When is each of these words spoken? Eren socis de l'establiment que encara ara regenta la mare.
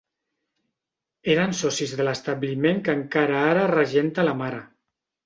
Eren 1.33 1.53
socis 1.59 1.93
de 1.99 2.07
l'establiment 2.07 2.81
que 2.87 2.95
encara 3.01 3.45
ara 3.51 3.69
regenta 3.73 4.27
la 4.31 4.35
mare. 4.41 4.65